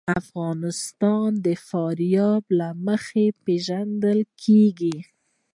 [0.19, 4.97] افغانستان د فاریاب له مخې پېژندل کېږي.